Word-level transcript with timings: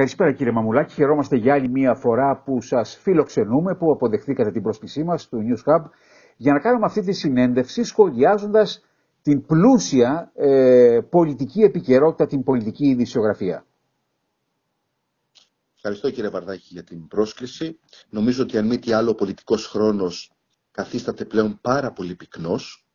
Καλησπέρα 0.00 0.32
κύριε 0.32 0.52
Μαμουλάκη. 0.52 0.94
Χαιρόμαστε 0.94 1.36
για 1.36 1.54
άλλη 1.54 1.68
μία 1.68 1.94
φορά 1.94 2.42
που 2.44 2.60
σας 2.62 2.98
φιλοξενούμε, 3.02 3.74
που 3.74 3.90
αποδεχθήκατε 3.92 4.50
την 4.50 4.62
πρόσκλησή 4.62 5.04
μας 5.04 5.28
του 5.28 5.38
News 5.38 5.72
Hub 5.72 5.84
για 6.36 6.52
να 6.52 6.60
κάνουμε 6.60 6.86
αυτή 6.86 7.00
τη 7.00 7.12
συνέντευξη 7.12 7.82
σχολιάζοντας 7.84 8.84
την 9.22 9.46
πλούσια 9.46 10.32
ε, 10.34 11.00
πολιτική 11.10 11.60
επικαιρότητα, 11.60 12.26
την 12.26 12.42
πολιτική 12.42 12.86
ειδησιογραφία. 12.86 13.66
Ευχαριστώ 15.74 16.10
κύριε 16.10 16.30
Βαρδάκη 16.30 16.68
για 16.70 16.84
την 16.84 17.08
πρόσκληση. 17.08 17.78
Νομίζω 18.10 18.42
ότι 18.42 18.58
αν 18.58 18.66
μη 18.66 18.78
τι 18.78 18.92
άλλο 18.92 19.10
ο 19.10 19.14
πολιτικός 19.14 19.66
χρόνος 19.66 20.32
καθίσταται 20.70 21.24
πλέον 21.24 21.58
πάρα 21.60 21.92
πολύ 21.92 22.14
πυκνός. 22.14 22.86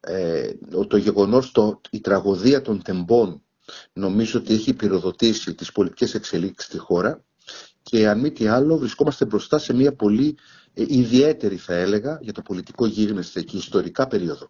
Ε, 0.00 0.50
το 0.88 0.96
γεγονός, 0.96 1.52
το, 1.52 1.80
η 1.90 2.00
τραγωδία 2.00 2.62
των 2.62 2.82
τεμπών 2.82 3.43
νομίζω 3.92 4.38
ότι 4.38 4.54
έχει 4.54 4.74
πυροδοτήσει 4.74 5.54
τις 5.54 5.72
πολιτικές 5.72 6.14
εξελίξεις 6.14 6.68
στη 6.68 6.78
χώρα 6.78 7.24
και 7.82 8.08
αν 8.08 8.20
μη 8.20 8.30
τι 8.30 8.46
άλλο 8.46 8.78
βρισκόμαστε 8.78 9.24
μπροστά 9.24 9.58
σε 9.58 9.74
μια 9.74 9.92
πολύ 9.92 10.36
ε, 10.74 10.84
ιδιαίτερη 10.88 11.56
θα 11.56 11.74
έλεγα 11.74 12.18
για 12.22 12.32
το 12.32 12.42
πολιτικό 12.42 12.86
γίγνεσθε 12.86 13.42
και 13.42 13.56
ιστορικά 13.56 14.06
περίοδο. 14.06 14.48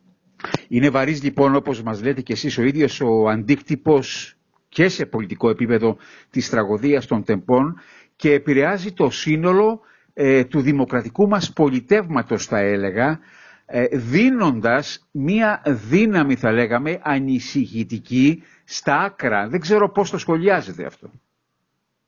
Είναι 0.69 0.91
βαρύς 0.91 1.23
λοιπόν 1.23 1.55
όπως 1.55 1.83
μας 1.83 2.03
λέτε 2.03 2.21
και 2.21 2.33
εσείς 2.33 2.59
ο 2.59 2.63
ίδιος 2.63 3.01
ο 3.01 3.29
αντίκτυπος 3.29 4.35
και 4.69 4.89
σε 4.89 5.07
πολιτικό 5.07 5.51
επίπεδο 5.51 5.97
της 6.31 6.51
τραγωδίας 6.51 7.07
των 7.07 7.25
τεμπών 7.25 7.81
και 8.17 8.33
επηρεάζει 8.33 8.93
το 8.93 9.11
σύνολο 9.11 9.81
ε, 10.13 10.45
του 10.45 10.61
δημοκρατικού 10.61 11.29
μας 11.29 11.53
πολιτεύματος 11.53 12.47
θα 12.47 12.59
έλεγα 12.59 13.19
ε, 13.67 13.87
δίνοντας 13.93 15.09
μία 15.11 15.63
δύναμη 15.89 16.35
θα 16.35 16.53
λέγαμε 16.53 17.01
ανησυχητική 17.03 18.43
στα 18.65 19.01
άκρα. 19.01 19.49
Δεν 19.49 19.61
ξέρω 19.61 19.91
πώς 19.91 20.11
το 20.11 20.19
σχολιάζετε 20.19 20.85
αυτό. 20.85 21.11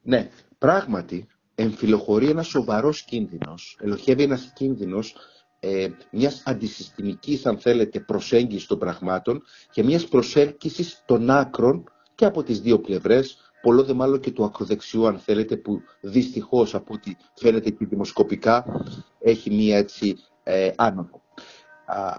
Ναι, 0.03 0.31
πράγματι 0.59 1.27
εμφυλοχωρεί 1.55 2.29
ένας 2.29 2.47
σοβαρός 2.47 3.03
κίνδυνος, 3.03 3.79
ελοχεύει 3.81 4.23
ένας 4.23 4.53
κίνδυνος 4.55 5.17
ε, 5.61 5.89
μιας 6.11 6.43
αντισυστημικής 6.45 7.47
αν 7.47 7.59
θέλετε 7.59 8.01
προσέγγισης 8.01 8.67
των 8.67 8.79
πραγμάτων 8.79 9.43
και 9.71 9.83
μιας 9.83 10.07
προσέλκυσης 10.07 11.03
των 11.07 11.31
άκρων 11.31 11.85
και 12.15 12.25
από 12.25 12.43
τις 12.43 12.61
δύο 12.61 12.79
πλευρές 12.79 13.47
πολλό 13.63 13.83
δε 13.85 13.93
μάλλον 13.93 14.21
και 14.21 14.31
του 14.31 14.45
ακροδεξιού 14.45 15.07
αν 15.07 15.19
θέλετε 15.19 15.57
που 15.57 15.81
δυστυχώς 16.01 16.75
από 16.75 16.95
ό,τι 16.95 17.13
φαίνεται 17.35 17.71
και 17.71 17.87
δημοσκοπικά 17.87 18.65
έχει 19.21 19.51
μία 19.51 19.77
έτσι 19.77 20.17
ε, 20.43 20.71
άνοδο. 20.77 21.23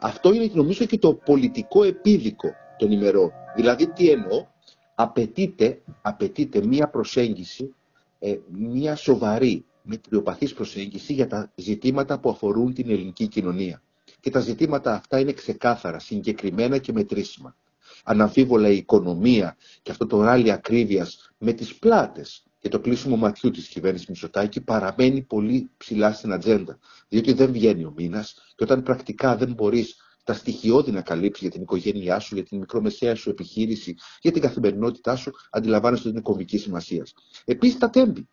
Αυτό 0.02 0.34
είναι 0.34 0.50
νομίζω 0.54 0.86
και 0.86 0.98
το 0.98 1.14
πολιτικό 1.14 1.84
επίδικο 1.84 2.48
των 2.78 2.92
ημερών. 2.92 3.32
Δηλαδή 3.56 3.88
τι 3.88 4.10
εννοώ, 4.10 4.48
απαιτείται, 4.96 5.82
απαιτείται 6.02 6.66
μία 6.66 6.90
προσέγγιση, 6.90 7.74
ε, 8.20 8.38
μία 8.48 8.96
σοβαρή, 8.96 9.66
μετριοπαθής 9.82 10.54
προσέγγιση 10.54 11.14
για 11.14 11.28
τα 11.28 11.52
ζητήματα 11.56 12.20
που 12.20 12.30
αφορούν 12.30 12.74
την 12.74 12.90
ελληνική 12.90 13.28
κοινωνία. 13.28 13.82
Και 14.20 14.30
τα 14.30 14.40
ζητήματα 14.40 14.94
αυτά 14.94 15.20
είναι 15.20 15.34
ξεκάθαρα, 15.34 16.00
συγκεκριμένα 16.00 16.78
και 16.78 16.94
μετρήσιμα 16.94 17.56
αναμφίβολα 18.04 18.70
η 18.70 18.76
οικονομία 18.76 19.58
και 19.82 19.92
αυτό 19.92 20.06
το 20.06 20.22
ράλι 20.22 20.52
ακρίβειας 20.52 21.32
με 21.38 21.54
τις 21.54 21.76
πλάτες 21.76 22.44
και 22.60 22.70
το 22.70 22.80
κλείσιμο 22.80 23.16
ματιού 23.16 23.52
της 23.52 23.68
κυβέρνησης 23.68 24.08
Μητσοτάκη 24.08 24.62
παραμένει 24.62 25.22
πολύ 25.22 25.70
ψηλά 25.78 26.12
στην 26.14 26.32
ατζέντα. 26.34 26.80
Διότι 27.10 27.34
δεν 27.34 27.52
βγαίνει 27.52 27.86
ο 27.86 27.94
μήνας 27.96 28.54
και 28.56 28.64
όταν 28.64 28.84
πρακτικά 28.84 29.36
δεν 29.36 29.54
μπορείς 29.54 29.96
τα 30.28 30.34
στοιχειώδη 30.34 30.92
να 30.92 31.02
καλύψει 31.02 31.40
για 31.42 31.52
την 31.52 31.62
οικογένειά 31.62 32.20
σου, 32.20 32.36
για 32.36 32.44
την 32.44 32.58
μικρομεσαία 32.58 33.16
σου 33.16 33.30
επιχείρηση, 33.30 33.96
για 34.22 34.32
την 34.32 34.42
καθημερινότητά 34.42 35.16
σου, 35.16 35.32
αντιλαμβάνεσαι 35.52 36.02
ότι 36.02 36.12
είναι 36.12 36.22
κομβική 36.22 36.58
σημασίας. 36.58 37.14
Επίσης 37.46 37.78
τα 37.78 37.90
τέμπη, 37.90 38.28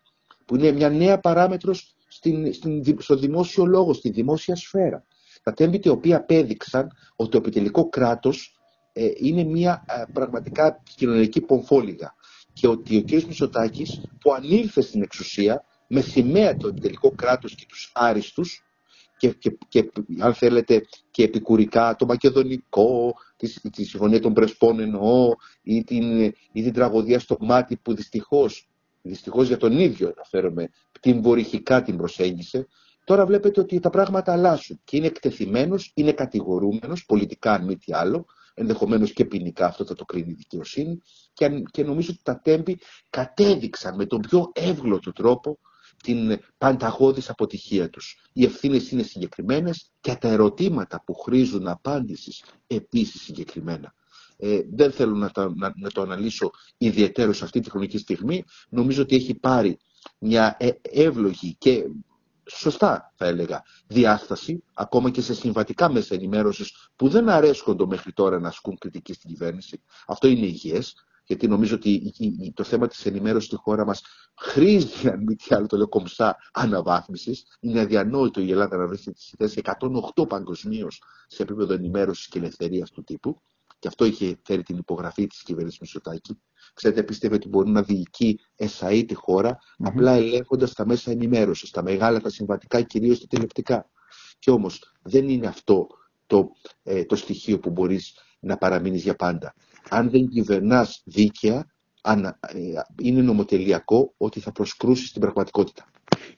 που 0.45 0.55
είναι 0.55 0.71
μια 0.71 0.89
νέα 0.89 1.19
παράμετρος 1.19 1.95
στην, 2.07 2.53
στην, 2.53 3.01
στο 3.01 3.15
δημόσιο 3.15 3.65
λόγο, 3.65 3.93
στη 3.93 4.09
δημόσια 4.09 4.55
σφαίρα. 4.55 5.05
Τα 5.43 5.53
τέμπη 5.53 5.79
τα 5.79 5.91
οποία 5.91 6.17
απέδειξαν 6.17 6.91
ότι 7.15 7.29
το 7.29 7.37
επιτελικό 7.37 7.89
κράτος 7.89 8.55
ε, 8.93 9.09
είναι 9.15 9.43
μια 9.43 9.85
ε, 9.87 10.03
πραγματικά 10.13 10.83
κοινωνική 10.95 11.41
πομφόλιγα. 11.41 12.15
Και 12.53 12.67
ότι 12.67 12.97
ο 12.97 13.03
κ. 13.03 13.11
Μητσοτάκης 13.11 14.01
που 14.19 14.33
ανήλθε 14.33 14.81
στην 14.81 15.01
εξουσία 15.01 15.63
με 15.87 16.01
σημαία 16.01 16.57
το 16.57 16.73
τελικό 16.73 17.11
κράτος 17.11 17.55
και 17.55 17.65
τους 17.67 17.91
άριστους 17.93 18.64
και, 19.17 19.29
και, 19.29 19.57
και, 19.67 19.91
αν 20.19 20.33
θέλετε 20.33 20.85
και 21.11 21.23
επικουρικά 21.23 21.95
το 21.95 22.05
μακεδονικό, 22.05 23.15
τη, 23.37 23.69
τη 23.69 23.83
συμφωνία 23.83 24.19
των 24.19 24.33
Πρεσπών 24.33 24.79
εννοώ 24.79 25.33
ή 25.61 25.83
την, 25.83 26.19
ή 26.51 26.63
την 26.63 26.73
τραγωδία 26.73 27.19
στο 27.19 27.37
μάτι 27.39 27.75
που 27.77 27.95
δυστυχώς, 27.95 28.67
δυστυχώς 29.01 29.47
για 29.47 29.57
τον 29.57 29.79
ίδιο 29.79 30.07
αναφέρομαι, 30.15 30.69
την 30.99 31.21
βορυχικά 31.21 31.81
την 31.81 31.97
προσέγγισε, 31.97 32.67
Τώρα 33.05 33.25
βλέπετε 33.25 33.59
ότι 33.59 33.79
τα 33.79 33.89
πράγματα 33.89 34.31
αλλάζουν 34.31 34.79
και 34.83 34.97
είναι 34.97 35.05
εκτεθειμένος, 35.05 35.91
είναι 35.95 36.11
κατηγορούμενος, 36.11 37.05
πολιτικά 37.05 37.51
αν 37.53 37.65
μη 37.65 37.77
τι 37.77 37.93
άλλο, 37.93 38.25
ενδεχομένως 38.53 39.13
και 39.13 39.25
ποινικά 39.25 39.65
αυτό 39.65 39.85
θα 39.85 39.93
το 39.93 40.05
κρίνει 40.05 40.31
η 40.31 40.33
δικαιοσύνη. 40.33 41.01
Και, 41.33 41.63
και 41.71 41.83
νομίζω 41.83 42.09
ότι 42.11 42.19
τα 42.23 42.39
τέμπη 42.39 42.77
κατέδειξαν 43.09 43.95
με 43.95 44.05
τον 44.05 44.21
πιο 44.21 44.51
εύγλωτο 44.53 45.11
τρόπο 45.11 45.59
την 46.05 46.39
πανταγώδης 46.57 47.29
αποτυχία 47.29 47.89
τους. 47.89 48.29
Οι 48.33 48.43
ευθύνες 48.43 48.91
είναι 48.91 49.03
συγκεκριμένες 49.03 49.91
και 50.01 50.15
τα 50.15 50.27
ερωτήματα 50.27 51.03
που 51.05 51.13
χρήζουν 51.13 51.67
απάντησης 51.67 52.43
επίσης 52.67 53.21
συγκεκριμένα. 53.21 53.93
Ε, 54.37 54.59
δεν 54.73 54.91
θέλω 54.91 55.15
να, 55.15 55.31
να, 55.55 55.73
να 55.75 55.89
το 55.91 56.01
αναλύσω 56.01 56.51
ιδιαίτερο 56.77 57.33
σε 57.33 57.43
αυτή 57.43 57.59
τη 57.59 57.69
χρονική 57.69 57.97
στιγμή. 57.97 58.43
Νομίζω 58.69 59.01
ότι 59.01 59.15
έχει 59.15 59.35
πάρει 59.35 59.77
μια 60.19 60.55
ε, 60.59 60.69
εύλογη 60.81 61.55
και 61.57 61.83
σωστά 62.49 63.13
θα 63.15 63.25
έλεγα, 63.25 63.63
διάσταση, 63.87 64.63
ακόμα 64.73 65.09
και 65.09 65.21
σε 65.21 65.33
συμβατικά 65.33 65.91
μέσα 65.91 66.15
ενημέρωσης 66.15 66.89
που 66.95 67.09
δεν 67.09 67.29
αρέσκονται 67.29 67.85
μέχρι 67.85 68.13
τώρα 68.13 68.39
να 68.39 68.47
ασκούν 68.47 68.77
κριτική 68.77 69.13
στην 69.13 69.29
κυβέρνηση. 69.29 69.81
Αυτό 70.07 70.27
είναι 70.27 70.45
υγιές, 70.45 70.95
γιατί 71.25 71.47
νομίζω 71.47 71.75
ότι 71.75 72.13
το 72.53 72.63
θέμα 72.63 72.87
της 72.87 73.05
ενημέρωσης 73.05 73.47
στη 73.47 73.55
χώρα 73.55 73.85
μας 73.85 74.01
χρήζει, 74.37 75.07
αν 75.07 75.23
μη 75.23 75.35
τι 75.35 75.55
άλλο 75.55 75.65
το 75.67 75.77
λέω 75.77 75.87
κομψά, 75.87 76.37
αναβάθμισης. 76.53 77.57
Είναι 77.59 77.79
αδιανόητο 77.79 78.41
η 78.41 78.51
Ελλάδα 78.51 78.77
να 78.77 78.87
βρίσκεται 78.87 79.19
στη 79.19 79.35
θέση 79.37 79.61
108 80.15 80.27
παγκοσμίως 80.27 81.01
σε 81.27 81.43
επίπεδο 81.43 81.73
ενημέρωσης 81.73 82.27
και 82.27 82.39
ελευθερίας 82.39 82.91
του 82.91 83.03
τύπου. 83.03 83.41
Και 83.79 83.87
αυτό 83.87 84.05
είχε 84.05 84.39
φέρει 84.43 84.63
την 84.63 84.77
υπογραφή 84.77 85.27
της 85.27 85.43
κυβέρνησης 85.43 85.79
Μισοτάκη. 85.79 86.39
Ξέρετε, 86.73 87.03
πίστευε 87.03 87.35
ότι 87.35 87.47
μπορεί 87.47 87.69
να 87.69 87.81
διοικεί 87.81 88.39
εσαΐ 88.55 89.03
τη 89.07 89.13
χώρα, 89.13 89.57
απλά 89.77 90.11
ελέγχοντας 90.11 90.73
τα 90.73 90.85
μέσα 90.85 91.11
ενημέρωσης, 91.11 91.69
τα 91.69 91.83
μεγάλα, 91.83 92.21
τα 92.21 92.29
συμβατικά, 92.29 92.81
κυρίως 92.81 93.19
τα 93.19 93.25
τηλεοπτικά. 93.27 93.89
Και 94.39 94.51
όμως 94.51 94.93
δεν 95.01 95.29
είναι 95.29 95.47
αυτό 95.47 95.87
το, 96.25 96.49
ε, 96.83 97.05
το 97.05 97.15
στοιχείο 97.15 97.59
που 97.59 97.69
μπορείς 97.69 98.17
να 98.39 98.57
παραμείνεις 98.57 99.03
για 99.03 99.15
πάντα. 99.15 99.53
Αν 99.89 100.09
δεν 100.09 100.27
κυβερνάς 100.27 101.01
δίκαια, 101.05 101.65
αν, 102.01 102.23
ε, 102.25 102.33
είναι 103.01 103.21
νομοτελειακό 103.21 104.13
ότι 104.17 104.39
θα 104.39 104.51
προσκρούσεις 104.51 105.11
την 105.11 105.21
πραγματικότητα. 105.21 105.85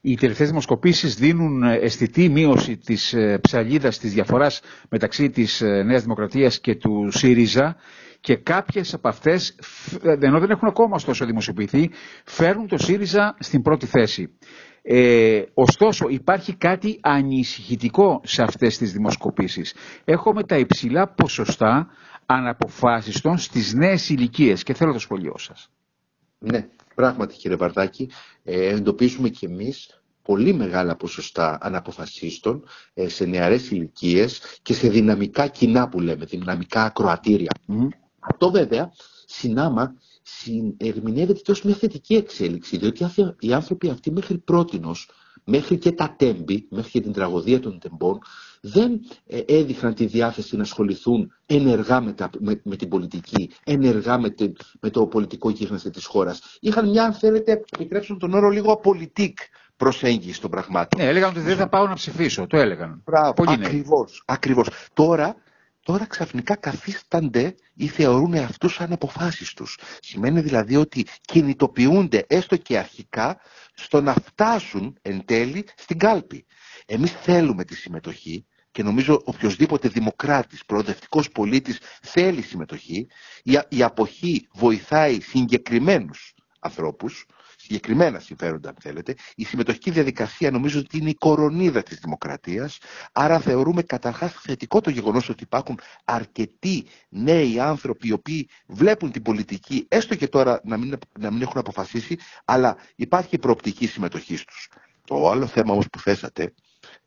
Οι 0.01 0.15
τελευταίες 0.15 0.47
δημοσκοπήσεις 0.47 1.15
δίνουν 1.15 1.63
ε, 1.63 1.75
αισθητή 1.75 2.29
μείωση 2.29 2.77
της 2.77 3.13
ε, 3.13 3.39
ψαλίδας 3.41 3.97
της 3.97 4.13
διαφοράς 4.13 4.61
μεταξύ 4.89 5.29
της 5.29 5.61
Νέας 5.61 6.01
Δημοκρατίας 6.01 6.59
και 6.59 6.75
του 6.75 7.07
ΣΥΡΙΖΑ 7.11 7.75
και 8.19 8.35
κάποιες 8.35 8.93
από 8.93 9.07
αυτές, 9.07 9.55
ενώ 10.19 10.39
δεν 10.39 10.49
έχουν 10.49 10.67
ακόμα 10.67 10.95
ωστόσο 10.95 11.25
δημοσιοποιηθεί, 11.25 11.89
φέρνουν 12.25 12.67
το 12.67 12.77
ΣΥΡΙΖΑ 12.77 13.35
στην 13.39 13.61
πρώτη 13.61 13.85
θέση. 13.85 14.37
Ε, 14.89 15.43
ωστόσο 15.53 16.07
υπάρχει 16.07 16.53
κάτι 16.53 16.99
ανησυχητικό 17.01 18.21
σε 18.23 18.41
αυτές 18.43 18.77
τις 18.77 18.91
δημοσκοπήσεις. 18.91 19.73
Έχουμε 20.05 20.43
τα 20.43 20.57
υψηλά 20.57 21.07
ποσοστά 21.07 21.87
αναποφάσιστον 22.25 23.37
στις 23.37 23.73
νέες 23.73 24.09
ηλικίες 24.09 24.63
και 24.63 24.73
θέλω 24.73 24.93
το 24.93 24.99
σχολείο 24.99 25.37
σας. 25.37 25.69
Ναι, 26.39 26.67
πράγματι 26.95 27.35
κύριε 27.35 27.57
Βαρδάκη, 27.57 28.09
ε, 28.43 28.67
εντοπίζουμε 28.67 29.29
και 29.29 29.45
εμείς 29.45 30.01
πολύ 30.21 30.53
μεγάλα 30.53 30.95
ποσοστά 30.95 31.57
αναποφασίστων 31.61 32.63
ε, 32.93 33.07
σε 33.09 33.25
νεαρές 33.25 33.69
ηλικίες 33.71 34.41
και 34.61 34.73
σε 34.73 34.89
δυναμικά 34.89 35.47
κοινά 35.47 35.89
που 35.89 35.99
λέμε, 35.99 36.25
δυναμικά 36.25 36.83
ακροατήρια. 36.83 37.51
Αυτό 38.19 38.51
βέβαια 38.51 38.91
συνάμα 39.25 39.93
ερμηνεύεται 40.77 41.39
και 41.43 41.51
ως 41.51 41.63
μια 41.63 41.75
θετική 41.75 42.15
εξέλιξη, 42.15 42.77
διότι 42.77 43.05
οι 43.39 43.53
άνθρωποι 43.53 43.89
αυτοί 43.89 44.11
μέχρι 44.11 44.37
πρότινος, 44.37 45.09
μέχρι 45.43 45.77
και 45.77 45.91
τα 45.91 46.15
τέμπη, 46.17 46.67
μέχρι 46.69 46.91
και 46.91 47.01
την 47.01 47.11
τραγωδία 47.11 47.59
των 47.59 47.79
τεμπών, 47.79 48.19
δεν 48.61 48.99
ε, 49.27 49.39
έδειχναν 49.47 49.93
τη 49.93 50.05
διάθεση 50.05 50.55
να 50.55 50.61
ασχοληθούν 50.61 51.33
ενεργά 51.45 52.01
με, 52.01 52.15
με, 52.63 52.75
την 52.75 52.89
πολιτική, 52.89 53.49
ενεργά 53.63 54.19
με, 54.19 54.33
με 54.79 54.89
το 54.89 55.07
πολιτικό 55.07 55.49
γίγνεσθε 55.49 55.89
της 55.89 56.05
χώρας. 56.05 56.57
Είχαν 56.59 56.89
μια, 56.89 57.03
αν 57.03 57.13
θέλετε, 57.13 57.63
επιτρέψτε 57.73 58.15
τον 58.15 58.33
όρο, 58.33 58.49
λίγο 58.49 58.71
απολυτικ 58.71 59.37
προσέγγιση 59.77 60.41
των 60.41 60.49
πραγμάτων. 60.49 61.01
Ναι, 61.01 61.07
έλεγαν 61.09 61.29
ότι 61.29 61.39
δεν 61.39 61.57
θα 61.57 61.69
πάω 61.69 61.87
να 61.87 61.93
ψηφίσω. 61.93 62.47
Το 62.47 62.57
έλεγαν. 62.57 63.01
Μπράβο, 63.05 63.33
ακριβώς, 63.47 64.23
ακριβώς. 64.25 64.69
Τώρα 64.93 65.35
τώρα 65.87 66.05
ξαφνικά 66.05 66.55
καθίστανται 66.55 67.55
ή 67.73 67.87
θεωρούν 67.87 68.33
αυτούς 68.33 68.73
σαν 68.73 68.91
αποφάσεις 68.93 69.53
τους. 69.53 69.79
Σημαίνει 69.99 70.41
δηλαδή 70.41 70.75
ότι 70.75 71.05
κινητοποιούνται 71.21 72.25
έστω 72.27 72.57
και 72.57 72.77
αρχικά 72.77 73.39
στο 73.73 74.01
να 74.01 74.13
φτάσουν 74.13 74.97
εν 75.01 75.25
τέλει 75.25 75.65
στην 75.77 75.97
κάλπη. 75.97 76.45
Εμείς 76.85 77.11
θέλουμε 77.11 77.63
τη 77.63 77.75
συμμετοχή 77.75 78.45
και 78.71 78.83
νομίζω 78.83 79.21
οποιοδήποτε 79.25 79.87
δημοκράτης, 79.87 80.65
προοδευτικός 80.65 81.29
πολίτης 81.29 81.79
θέλει 82.01 82.41
συμμετοχή. 82.41 83.07
Η, 83.43 83.59
η 83.69 83.83
αποχή 83.83 84.47
βοηθάει 84.53 85.21
συγκεκριμένους 85.21 86.33
ανθρώπους 86.59 87.25
συγκεκριμένα 87.67 88.19
συμφέροντα, 88.19 88.69
αν 88.69 88.75
θέλετε. 88.79 89.15
Η 89.35 89.45
συμμετοχική 89.45 89.91
διαδικασία 89.91 90.51
νομίζω 90.51 90.79
ότι 90.79 90.97
είναι 90.97 91.09
η 91.09 91.13
κορονίδα 91.13 91.83
της 91.83 91.99
δημοκρατίας. 91.99 92.77
Άρα 93.11 93.39
θεωρούμε 93.39 93.81
καταρχάς 93.81 94.33
θετικό 94.33 94.81
το 94.81 94.89
γεγονός 94.89 95.29
ότι 95.29 95.43
υπάρχουν 95.43 95.79
αρκετοί 96.03 96.85
νέοι 97.09 97.59
άνθρωποι 97.59 98.07
οι 98.07 98.11
οποίοι 98.11 98.49
βλέπουν 98.67 99.11
την 99.11 99.21
πολιτική, 99.21 99.85
έστω 99.87 100.15
και 100.15 100.27
τώρα 100.27 100.61
να 100.63 100.77
μην, 100.77 100.97
να 101.19 101.31
μην 101.31 101.41
έχουν 101.41 101.59
αποφασίσει, 101.59 102.17
αλλά 102.45 102.77
υπάρχει 102.95 103.37
προοπτική 103.37 103.87
συμμετοχής 103.87 104.45
τους. 104.45 104.69
Το 105.07 105.29
άλλο 105.29 105.47
θέμα 105.47 105.71
όμως 105.73 105.87
που 105.91 105.99
θέσατε, 105.99 106.53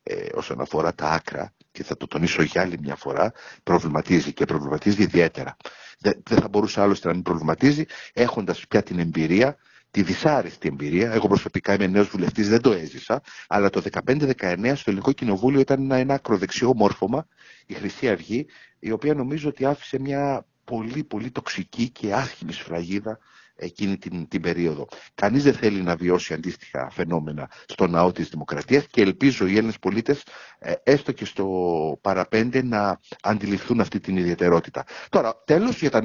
ε, 0.03 0.25
όσον 0.33 0.61
αφορά 0.61 0.93
τα 0.93 1.09
άκρα, 1.09 1.53
και 1.71 1.83
θα 1.83 1.97
το 1.97 2.07
τονίσω 2.07 2.41
για 2.41 2.61
άλλη 2.61 2.77
μια 2.81 2.95
φορά, 2.95 3.31
προβληματίζει 3.63 4.33
και 4.33 4.45
προβληματίζει 4.45 5.01
ιδιαίτερα. 5.01 5.57
Δεν, 5.99 6.21
δεν 6.29 6.39
θα 6.39 6.47
μπορούσε 6.47 6.81
άλλωστε 6.81 7.07
να 7.07 7.13
μην 7.13 7.23
προβληματίζει, 7.23 7.85
έχοντας 8.13 8.67
πια 8.67 8.83
την 8.83 8.99
εμπειρία 8.99 9.57
τη 9.91 10.01
δυσάρεστη 10.01 10.67
εμπειρία. 10.67 11.11
Εγώ 11.11 11.27
προσωπικά 11.27 11.73
είμαι 11.73 11.87
νέος 11.87 12.07
βουλευτής, 12.07 12.49
δεν 12.49 12.61
το 12.61 12.71
έζησα. 12.71 13.21
Αλλά 13.47 13.69
το 13.69 13.81
15-19 13.91 14.71
στο 14.75 14.89
Ελληνικό 14.89 15.11
Κοινοβούλιο 15.11 15.59
ήταν 15.59 15.81
ένα, 15.81 15.95
ένα 15.95 16.13
ακροδεξιό 16.13 16.73
μόρφωμα, 16.75 17.27
η 17.65 17.73
Χρυσή 17.73 18.09
Αυγή, 18.09 18.45
η 18.79 18.91
οποία 18.91 19.13
νομίζω 19.13 19.49
ότι 19.49 19.65
άφησε 19.65 19.99
μια 19.99 20.45
πολύ 20.63 21.03
πολύ 21.03 21.31
τοξική 21.31 21.89
και 21.89 22.13
άσχημη 22.13 22.53
σφραγίδα 22.53 23.19
εκείνη 23.61 23.97
την, 23.97 24.27
την 24.27 24.41
περίοδο. 24.41 24.87
Κανείς 25.15 25.43
δεν 25.43 25.53
θέλει 25.53 25.81
να 25.81 25.95
βιώσει 25.95 26.33
αντίστοιχα 26.33 26.89
φαινόμενα 26.89 27.49
στο 27.65 27.87
ναό 27.87 28.11
της 28.11 28.29
δημοκρατίας 28.29 28.87
και 28.87 29.01
ελπίζω 29.01 29.45
οι 29.45 29.55
Έλληνες 29.55 29.79
πολίτες 29.79 30.23
ε, 30.59 30.73
έστω 30.83 31.11
και 31.11 31.25
στο 31.25 31.45
παραπέντε 32.01 32.63
να 32.63 32.99
αντιληφθούν 33.21 33.79
αυτή 33.79 33.99
την 33.99 34.17
ιδιαιτερότητα. 34.17 34.83
Τώρα, 35.09 35.41
τέλος 35.45 35.79
για, 35.79 35.89
τα, 35.89 36.01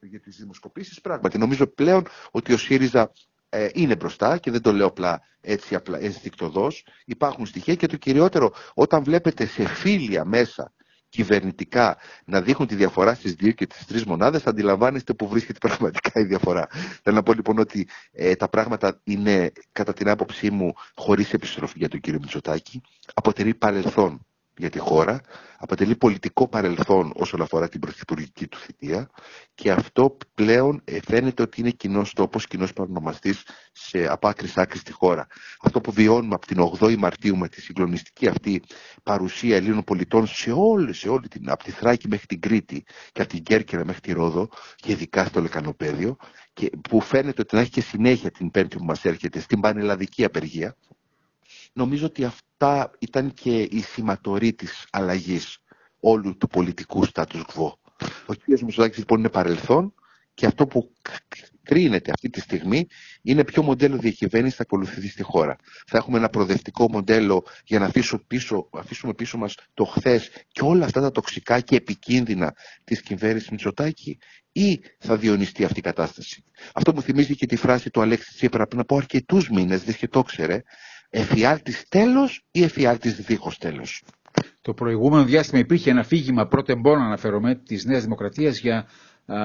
για 0.00 0.20
τις 0.20 0.36
δημοσκοπήσεις, 0.36 1.00
πράγματι 1.00 1.38
νομίζω 1.38 1.66
πλέον 1.66 2.06
ότι 2.30 2.52
ο 2.52 2.56
ΣΥΡΙΖΑ 2.56 3.12
ε, 3.48 3.68
είναι 3.72 3.96
μπροστά 3.96 4.38
και 4.38 4.50
δεν 4.50 4.62
το 4.62 4.72
λέω 4.72 4.86
απλά 4.86 5.20
έτσι 5.40 5.74
απλά 5.74 5.98
ενστικτοδός. 5.98 6.84
Υπάρχουν 7.04 7.46
στοιχεία 7.46 7.74
και 7.74 7.86
το 7.86 7.96
κυριότερο 7.96 8.52
όταν 8.74 9.02
βλέπετε 9.04 9.46
σε 9.46 9.66
φίλια 9.68 10.24
μέσα 10.24 10.72
κυβερνητικά 11.08 11.96
να 12.24 12.40
δείχνουν 12.40 12.68
τη 12.68 12.74
διαφορά 12.74 13.14
στις 13.14 13.34
δύο 13.34 13.52
και 13.52 13.66
τις 13.66 13.86
τρεις 13.86 14.04
μονάδες, 14.04 14.42
θα 14.42 14.50
αντιλαμβάνεστε 14.50 15.14
που 15.14 15.28
βρίσκεται 15.28 15.58
πραγματικά 15.68 16.20
η 16.20 16.24
διαφορά. 16.24 16.66
Θέλω 17.02 17.16
να 17.16 17.22
πω 17.22 17.32
λοιπόν 17.32 17.58
ότι 17.58 17.88
ε, 18.12 18.34
τα 18.34 18.48
πράγματα 18.48 19.00
είναι 19.04 19.52
κατά 19.72 19.92
την 19.92 20.08
άποψή 20.08 20.50
μου 20.50 20.72
χωρίς 20.94 21.32
επιστροφή 21.32 21.78
για 21.78 21.88
τον 21.88 22.00
κύριο 22.00 22.18
Μητσοτάκη. 22.22 22.80
Αποτελεί 23.14 23.54
παρελθόν 23.54 24.26
για 24.58 24.70
τη 24.70 24.78
χώρα, 24.78 25.20
αποτελεί 25.58 25.96
πολιτικό 25.96 26.48
παρελθόν 26.48 27.12
όσον 27.16 27.42
αφορά 27.42 27.68
την 27.68 27.80
πρωθυπουργική 27.80 28.46
του 28.46 28.58
θητεία 28.58 29.10
και 29.54 29.70
αυτό 29.70 30.16
πλέον 30.34 30.80
ε, 30.84 30.98
φαίνεται 31.06 31.42
ότι 31.42 31.60
είναι 31.60 31.70
κοινός 31.70 32.12
τόπος, 32.12 32.46
κοινός 32.46 32.72
παρονομαστής 32.72 33.42
από 34.08 34.28
άκρη 34.28 34.52
άκρη 34.54 34.78
στη 34.78 34.92
χώρα. 34.92 35.26
Αυτό 35.60 35.80
που 35.80 35.92
βιώνουμε 35.92 36.34
από 36.34 36.46
την 36.46 36.56
8η 36.80 36.96
Μαρτίου 36.96 37.36
με 37.36 37.48
τη 37.48 37.60
συγκλονιστική 37.60 38.26
αυτή 38.28 38.62
παρουσία 39.02 39.56
Ελλήνων 39.56 39.84
πολιτών 39.84 40.26
σε 40.26 40.52
όλη, 40.52 40.92
σε 40.92 41.08
όλη 41.08 41.28
την, 41.28 41.50
από 41.50 41.64
τη 41.64 41.70
Θράκη 41.70 42.08
μέχρι 42.08 42.26
την 42.26 42.40
Κρήτη 42.40 42.84
και 43.12 43.20
από 43.20 43.30
την 43.30 43.42
Κέρκυρα 43.42 43.84
μέχρι 43.84 44.00
τη 44.00 44.12
Ρόδο 44.12 44.48
και 44.76 44.92
ειδικά 44.92 45.24
στο 45.24 45.40
Λεκανοπέδιο 45.40 46.16
και 46.52 46.70
που 46.88 47.00
φαίνεται 47.00 47.40
ότι 47.42 47.54
να 47.54 47.60
έχει 47.60 47.70
και 47.70 47.80
συνέχεια 47.80 48.30
την 48.30 48.50
Πέμπτη 48.50 48.76
που 48.76 48.84
μας 48.84 49.04
έρχεται 49.04 49.40
στην 49.40 49.60
πανελλαδική 49.60 50.24
απεργία 50.24 50.76
νομίζω 51.72 52.06
ότι 52.06 52.24
αυτά 52.60 52.90
ήταν 52.98 53.32
και 53.34 53.60
η 53.60 53.80
σηματορή 53.80 54.52
της 54.52 54.86
αλλαγής 54.90 55.58
όλου 56.00 56.36
του 56.36 56.48
πολιτικού 56.48 57.06
status 57.12 57.42
quo. 57.54 57.72
Ο 58.26 58.34
κ. 58.34 58.60
Μητσοτάκης 58.60 58.98
λοιπόν 58.98 59.18
είναι 59.18 59.28
παρελθόν 59.28 59.94
και 60.34 60.46
αυτό 60.46 60.66
που 60.66 60.92
κρίνεται 61.62 62.10
αυτή 62.10 62.30
τη 62.30 62.40
στιγμή 62.40 62.86
είναι 63.22 63.44
ποιο 63.44 63.62
μοντέλο 63.62 63.96
διακυβέρνηση 63.96 64.56
θα 64.56 64.62
ακολουθηθεί 64.62 65.08
στη 65.08 65.22
χώρα. 65.22 65.56
Θα 65.86 65.96
έχουμε 65.96 66.18
ένα 66.18 66.28
προοδευτικό 66.28 66.90
μοντέλο 66.90 67.44
για 67.64 67.78
να 67.78 67.86
αφήσουμε 67.86 68.22
πίσω, 68.26 68.68
αφήσουμε 68.72 69.14
πίσω 69.14 69.38
μας 69.38 69.54
το 69.74 69.84
χθες 69.84 70.30
και 70.52 70.60
όλα 70.62 70.84
αυτά 70.84 71.00
τα 71.00 71.10
τοξικά 71.10 71.60
και 71.60 71.76
επικίνδυνα 71.76 72.54
της 72.84 73.00
κυβέρνησης 73.00 73.48
Μητσοτάκη 73.50 74.18
ή 74.52 74.80
θα 74.98 75.16
διονυστεί 75.16 75.64
αυτή 75.64 75.78
η 75.78 75.82
κατάσταση. 75.82 76.44
Αυτό 76.74 76.94
μου 76.94 77.02
θυμίζει 77.02 77.34
και 77.34 77.46
τη 77.46 77.56
φράση 77.56 77.90
του 77.90 78.00
Αλέξη 78.00 78.34
Τσίπρα 78.34 78.66
πριν 78.66 78.80
από 78.80 78.96
αρκετούς 78.96 79.48
μήνες, 79.48 79.82
δεν 79.82 79.94
και 79.94 80.08
το 80.08 80.22
ξέρε, 80.22 80.62
εφιάλτης 81.10 81.84
τέλος 81.88 82.44
ή 82.50 82.62
εφιάλτης 82.62 83.14
δίχως 83.14 83.58
τέλος. 83.58 84.02
Το 84.60 84.74
προηγούμενο 84.74 85.24
διάστημα 85.24 85.60
υπήρχε 85.60 85.90
ένα 85.90 86.02
φύγημα 86.02 86.46
πρώτεμπών 86.46 86.98
αναφερομαι 86.98 87.54
της 87.54 87.84
Νέας 87.84 88.02
Δημοκρατίας 88.02 88.58
για 88.58 88.86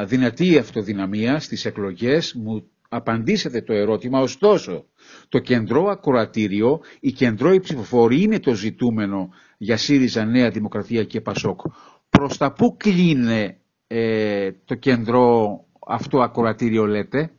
δυνατή 0.05 0.57
αυτοδυναμία 0.57 1.39
στις 1.39 1.65
εκλογές. 1.65 2.33
Μου 2.33 2.67
απαντήσατε 2.89 3.61
το 3.61 3.73
ερώτημα, 3.73 4.19
ωστόσο 4.19 4.85
το 5.29 5.39
κεντρό 5.39 5.85
ακροατήριο, 5.89 6.81
η 6.99 7.11
κεντρό 7.11 7.59
ψηφοφορία 7.59 8.21
είναι 8.21 8.39
το 8.39 8.53
ζητούμενο 8.53 9.29
για 9.57 9.77
ΣΥΡΙΖΑ, 9.77 10.25
Νέα 10.25 10.49
Δημοκρατία 10.49 11.03
και 11.03 11.21
ΠΑΣΟΚ. 11.21 11.61
Προς 12.09 12.37
τα 12.37 12.51
πού 12.53 12.75
κλείνει 12.77 13.57
ε, 13.87 14.51
το 14.65 14.75
κεντρό 14.75 15.59
αυτό 15.87 16.21
ακροατήριο 16.21 16.85
λέτε; 16.85 17.31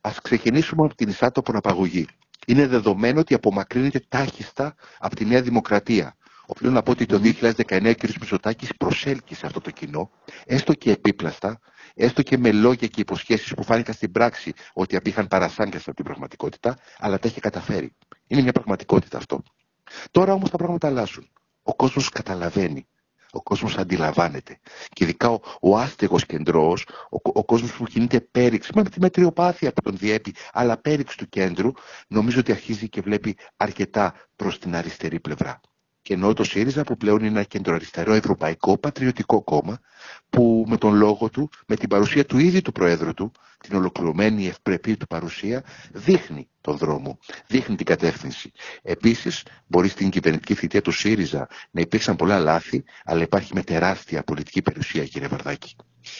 Ας 0.00 0.20
ξεκινήσουμε 0.20 0.84
από 0.84 0.94
την 0.94 1.08
εισάτοπον 1.08 1.56
απαγωγή 1.56 2.06
είναι 2.46 2.66
δεδομένο 2.66 3.20
ότι 3.20 3.34
απομακρύνεται 3.34 4.04
τάχιστα 4.08 4.74
από 4.98 5.16
τη 5.16 5.24
Νέα 5.24 5.42
Δημοκρατία. 5.42 6.16
Οφείλω 6.46 6.70
να 6.70 6.82
πω 6.82 6.90
ότι 6.90 7.06
το 7.06 7.20
2019 7.24 7.90
ο 7.90 7.94
κ. 7.94 8.02
Μητσοτάκης 8.02 8.70
προσέλκυσε 8.76 9.46
αυτό 9.46 9.60
το 9.60 9.70
κοινό, 9.70 10.10
έστω 10.46 10.74
και 10.74 10.90
επίπλαστα, 10.90 11.58
έστω 11.94 12.22
και 12.22 12.38
με 12.38 12.52
λόγια 12.52 12.86
και 12.88 13.00
υποσχέσεις 13.00 13.54
που 13.54 13.62
φάνηκαν 13.62 13.94
στην 13.94 14.12
πράξη 14.12 14.52
ότι 14.72 14.96
απήχαν 14.96 15.28
παρασάγκες 15.28 15.86
από 15.86 15.96
την 15.96 16.04
πραγματικότητα, 16.04 16.78
αλλά 16.98 17.18
τα 17.18 17.28
έχει 17.28 17.40
καταφέρει. 17.40 17.92
Είναι 18.26 18.42
μια 18.42 18.52
πραγματικότητα 18.52 19.16
αυτό. 19.16 19.42
Τώρα 20.10 20.32
όμως 20.32 20.50
τα 20.50 20.56
πράγματα 20.56 20.86
αλλάζουν. 20.86 21.30
Ο 21.62 21.74
κόσμος 21.74 22.08
καταλαβαίνει 22.08 22.86
ο 23.36 23.42
κόσμος 23.42 23.76
αντιλαμβάνεται. 23.76 24.58
Και 24.88 25.04
ειδικά 25.04 25.30
ο, 25.30 25.40
ο 25.60 25.78
άστεγος 25.78 26.26
κεντρός, 26.26 26.86
ο, 27.10 27.18
ο 27.22 27.44
κόσμος 27.44 27.72
που 27.72 27.84
κινείται 27.84 28.20
πέριξ, 28.20 28.70
με 28.74 28.82
τη 28.82 29.00
μετριοπάθεια 29.00 29.72
που 29.72 29.82
τον 29.82 29.96
διέπει, 29.96 30.34
αλλά 30.52 30.76
πέριξ 30.76 31.16
του 31.16 31.28
κέντρου, 31.28 31.72
νομίζω 32.08 32.40
ότι 32.40 32.52
αρχίζει 32.52 32.88
και 32.88 33.00
βλέπει 33.00 33.36
αρκετά 33.56 34.14
προς 34.36 34.58
την 34.58 34.76
αριστερή 34.76 35.20
πλευρά. 35.20 35.60
Και 36.06 36.14
ενώ 36.14 36.32
το 36.32 36.44
ΣΥΡΙΖΑ 36.44 36.82
που 36.82 36.96
πλέον 36.96 37.18
είναι 37.18 37.26
ένα 37.26 37.42
κεντροαριστερό 37.42 38.12
ευρωπαϊκό 38.12 38.78
πατριωτικό 38.78 39.42
κόμμα 39.42 39.78
που 40.30 40.64
με 40.68 40.76
τον 40.76 40.94
λόγο 40.94 41.30
του, 41.30 41.50
με 41.66 41.76
την 41.76 41.88
παρουσία 41.88 42.24
του 42.24 42.38
ίδιου 42.38 42.62
του 42.62 42.72
Προέδρου 42.72 43.14
του, 43.14 43.32
την 43.58 43.76
ολοκληρωμένη 43.76 44.46
ευπρεπή 44.46 44.96
του 44.96 45.06
παρουσία, 45.06 45.64
δείχνει 45.92 46.48
τον 46.60 46.76
δρόμο, 46.76 47.18
δείχνει 47.46 47.76
την 47.76 47.86
κατεύθυνση. 47.86 48.52
Επίσης, 48.82 49.42
μπορεί 49.66 49.88
στην 49.88 50.10
κυβερνητική 50.10 50.54
θητεία 50.54 50.82
του 50.82 50.90
ΣΥΡΙΖΑ 50.90 51.48
να 51.70 51.80
υπήρξαν 51.80 52.16
πολλά 52.16 52.38
λάθη, 52.38 52.84
αλλά 53.04 53.22
υπάρχει 53.22 53.54
με 53.54 53.62
τεράστια 53.62 54.22
πολιτική 54.22 54.62
περιουσία, 54.62 55.04
κύριε 55.04 55.28
Βαρδάκη. 55.28 55.76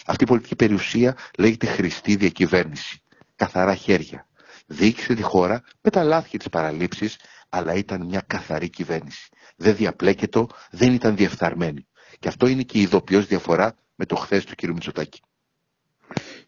Αυτή 0.06 0.24
η 0.24 0.26
πολιτική 0.26 0.56
περιουσία 0.56 1.16
λέγεται 1.38 1.66
χρηστή 1.66 2.16
διακυβέρνηση. 2.16 3.00
Καθαρά 3.36 3.74
χέρια. 3.74 4.26
Διοίκησε 4.66 5.14
τη 5.14 5.22
χώρα 5.22 5.62
με 5.80 5.90
τα 5.90 6.02
λάθη 6.02 6.28
και 6.28 6.38
τις 6.38 6.48
παραλήψεις, 6.48 7.16
αλλά 7.48 7.74
ήταν 7.74 8.06
μια 8.06 8.20
καθαρή 8.26 8.68
κυβέρνηση. 8.68 9.28
Δεν 9.56 9.76
διαπλέκετο, 9.76 10.46
δεν 10.70 10.92
ήταν 10.92 11.16
διεφθαρμένη. 11.16 11.86
Και 12.18 12.28
αυτό 12.28 12.46
είναι 12.46 12.62
και 12.62 12.78
η 12.78 12.80
ειδοποιώς 12.80 13.26
διαφορά 13.26 13.76
με 13.94 14.06
το 14.06 14.16
χθες 14.16 14.44
του 14.44 14.54
κ. 14.54 14.62
Μητσοτάκη. 14.66 15.20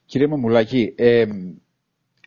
Κύριε 0.04 0.26
Μαμουλάκη, 0.26 0.94
ε, 0.96 1.26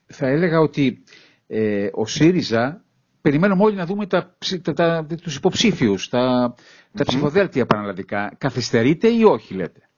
θα 0.05 0.27
έλεγα 0.27 0.59
ότι 0.59 1.03
ε, 1.47 1.89
ο 1.91 2.05
ΣΥΡΙΖΑ, 2.05 2.85
περιμένουμε 3.21 3.63
όλοι 3.63 3.75
να 3.75 3.85
δούμε 3.85 4.07
τα, 4.07 4.37
τα, 4.61 4.73
τα, 4.73 5.05
τους 5.21 5.35
υποψήφιους, 5.35 6.09
τα, 6.09 6.55
τα 6.93 7.05
ψηφοδέλτια 7.05 7.65
πανελλαδικά. 7.65 8.35
Καθυστερείτε 8.37 9.07
ή 9.07 9.23
όχι, 9.23 9.53
λέτε; 9.53 9.89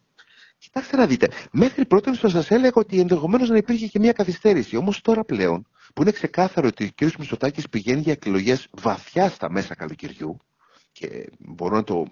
Κοιτάξτε 0.58 0.98
να 0.98 1.06
δείτε. 1.06 1.28
Μέχρι 1.52 1.86
πρώτα 1.86 2.14
σας 2.14 2.52
έλεγα 2.52 2.72
ότι 2.74 3.00
ενδεχομένως 3.00 3.50
να 3.50 3.58
υπήρχε 3.58 3.88
και 3.88 4.00
μια 4.00 4.12
καθυστέρηση. 4.12 4.76
Όμως 4.76 5.02
τώρα 5.02 5.24
πλέον, 5.24 5.68
που 5.94 6.02
είναι 6.02 6.12
ξεκάθαρο 6.12 6.68
ότι 6.68 6.86
ο 6.86 6.90
κ. 6.96 7.18
Μητσοτάκης 7.18 7.70
πηγαίνει 7.70 8.02
για 8.02 8.12
εκλογές 8.12 8.68
βαθιά 8.72 9.30
στα 9.30 9.52
μέσα 9.52 9.76
καλοκαιριού, 9.76 10.40
και 10.94 11.30
μπορώ 11.40 11.76
να 11.76 11.84
το... 11.84 12.06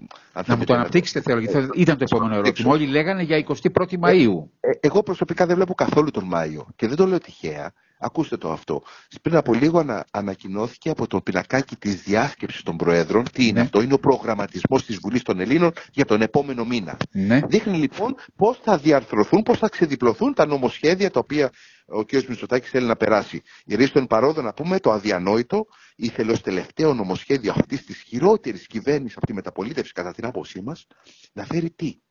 Να 0.48 0.56
μου 0.56 0.64
το 0.64 0.74
αναπτύξετε 0.74 1.22
θέλω, 1.22 1.40
γιατί 1.40 1.70
ήταν 1.76 1.98
το 1.98 2.04
επόμενο 2.10 2.36
ερώτημα. 2.36 2.72
Όλοι 2.72 2.86
λέγανε 2.86 3.24
για 3.24 3.46
21η 3.48 4.00
Μαΐου. 4.00 4.50
Ε, 4.60 4.70
ε, 4.70 4.78
εγώ 4.80 5.04
προσωπικά 5.04 5.46
δεν 5.46 5.56
βλέπω 5.56 5.74
καθόλου 5.74 6.12
τον 6.12 6.24
Μάιο 6.24 6.68
και 6.76 6.88
δεν 6.88 6.96
το 6.96 7.06
λέω 7.06 7.18
τυχαία. 7.18 7.74
Ακούστε 8.04 8.38
το 8.38 8.52
αυτό. 8.52 8.84
Πριν 9.22 9.36
από 9.36 9.54
λίγο 9.54 9.80
ανα, 9.80 10.06
ανακοινώθηκε 10.12 10.90
από 10.90 11.08
το 11.08 11.22
πινακάκι 11.22 11.76
της 11.76 12.02
διάσκεψης 12.04 12.64
των 12.64 12.78
Προέδρων. 12.78 13.24
Τι 13.34 13.44
είναι 13.44 13.54
ναι. 13.54 13.62
αυτό, 13.62 13.82
είναι 13.82 13.94
ο 13.94 14.00
προγραμματισμός 14.00 14.86
της 14.86 14.98
Βουλής 15.02 15.24
των 15.24 15.40
Ελλήνων 15.40 15.72
για 15.92 16.06
τον 16.06 16.22
επόμενο 16.22 16.66
μήνα. 16.66 16.98
Ναι. 17.12 17.40
Δείχνει 17.48 17.78
λοιπόν 17.78 18.16
πώς 18.36 18.60
θα 18.64 18.78
διαρθρωθούν, 18.78 19.44
πώς 19.44 19.58
θα 19.58 19.70
ξεδιπλωθούν 19.70 20.34
τα 20.34 20.46
νομοσχέδια 20.46 21.12
τα 21.12 21.20
οποία 21.20 21.50
ο 21.92 22.06
κ. 22.06 22.12
Μητσοτάκης 22.14 22.70
θέλει 22.70 22.86
να 22.86 22.96
περάσει. 22.96 23.42
Για 23.66 23.88
στον 23.88 24.08
παρόδο 24.08 24.42
να 24.42 24.54
πούμε 24.54 24.80
το 24.80 24.92
αδιανόητο, 24.92 25.66
ήθελε 25.96 26.32
ως 26.32 26.42
τελευταίο 26.42 26.94
νομοσχέδιο 26.94 27.52
αυτής 27.52 27.86
της 27.86 27.98
χειρότερης 28.02 28.68
κυβέρνησης 28.68 29.18
από 29.18 29.26
τη 29.26 29.34
μεταπολίτευση, 29.34 29.94
κατά 29.94 30.12
την 30.12 30.26
άποψή 30.26 30.62
μας, 30.62 30.88
να 31.34 31.46
φέρει 31.46 31.72
τι, 31.72 32.02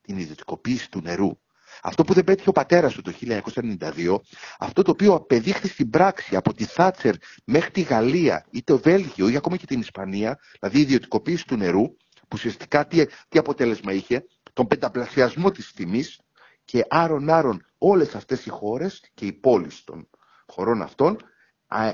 την 0.00 0.18
ιδιωτικοποίηση 0.18 0.90
του 0.90 1.00
νερού. 1.00 1.38
Αυτό 1.82 2.04
που 2.04 2.12
δεν 2.12 2.24
πέτυχε 2.24 2.48
ο 2.48 2.52
πατέρας 2.52 2.94
του 2.94 3.02
το 3.02 3.12
1992, 3.20 4.16
αυτό 4.58 4.82
το 4.82 4.90
οποίο 4.90 5.14
απεδείχθη 5.14 5.68
στην 5.68 5.90
πράξη 5.90 6.36
από 6.36 6.54
τη 6.54 6.64
Θάτσερ 6.64 7.14
μέχρι 7.44 7.70
τη 7.70 7.80
Γαλλία 7.80 8.46
ή 8.50 8.62
το 8.62 8.78
Βέλγιο 8.78 9.28
ή 9.28 9.36
ακόμα 9.36 9.56
και 9.56 9.66
την 9.66 9.80
Ισπανία, 9.80 10.38
δηλαδή 10.60 10.78
η 10.78 10.80
ιδιωτικοποίηση 10.80 11.46
του 11.46 11.56
νερού, 11.56 11.86
που 12.28 12.34
ουσιαστικά 12.34 12.86
τι, 12.86 13.04
τι 13.28 13.38
αποτέλεσμα 13.38 13.92
είχε, 13.92 14.24
τον 14.52 14.66
πενταπλασιασμό 14.66 15.50
της 15.50 15.72
τιμής 15.72 16.20
και 16.64 16.84
άρον-άρον 16.88 17.67
όλες 17.78 18.14
αυτές 18.14 18.46
οι 18.46 18.50
χώρες 18.50 19.10
και 19.14 19.26
οι 19.26 19.32
πόλεις 19.32 19.84
των 19.84 20.08
χωρών 20.46 20.82
αυτών 20.82 21.16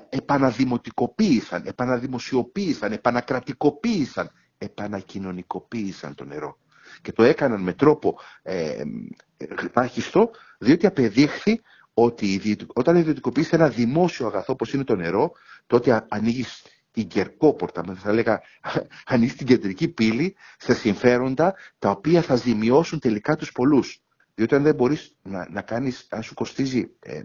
επαναδημοτικοποίησαν, 0.08 1.62
επαναδημοσιοποίησαν, 1.66 2.92
επανακρατικοποίησαν, 2.92 4.30
επανακοινωνικοποίησαν 4.58 6.14
το 6.14 6.24
νερό 6.24 6.58
και 7.02 7.12
το 7.12 7.22
έκαναν 7.22 7.60
με 7.60 7.72
τρόπο 7.72 8.18
ε, 8.42 8.82
διότι 10.58 10.86
απεδείχθη 10.86 11.60
ότι 11.94 12.56
όταν 12.74 12.96
ιδιωτικοποιείς 12.96 13.52
ένα 13.52 13.68
δημόσιο 13.68 14.26
αγαθό 14.26 14.52
όπως 14.52 14.72
είναι 14.72 14.84
το 14.84 14.96
νερό, 14.96 15.32
τότε 15.66 16.06
ανοίγεις 16.08 16.62
την 16.90 17.06
κερκόπορτα, 17.08 17.94
θα 17.94 18.12
λέγα, 18.12 18.42
ανοίγεις 19.12 19.36
την 19.36 19.46
κεντρική 19.46 19.88
πύλη 19.88 20.36
σε 20.58 20.74
συμφέροντα 20.74 21.54
τα 21.78 21.90
οποία 21.90 22.22
θα 22.22 22.34
ζημιώσουν 22.34 22.98
τελικά 22.98 23.36
τους 23.36 23.52
πολλούς. 23.52 24.03
Διότι 24.34 24.54
αν 24.54 24.62
δεν 24.62 24.74
μπορείς 24.74 25.16
να, 25.22 25.48
να 25.50 25.62
κάνεις, 25.62 26.06
αν 26.10 26.22
σου 26.22 26.34
κοστίζει 26.34 26.90
ε, 27.00 27.22